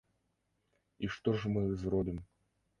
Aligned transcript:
І 1.05 1.11
што 1.17 1.37
ж 1.39 1.53
мы 1.53 1.65
зробім? 1.85 2.19